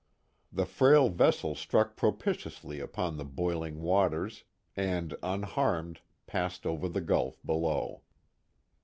[0.51, 7.39] The frail vessel struck propitiously upon the boiling waters, and, unharmed, passed over the gulf
[7.45, 8.01] below.